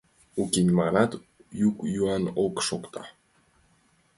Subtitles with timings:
[0.41, 1.07] Уке, нимогай
[1.59, 3.01] йӱк-йӱан ок шокто.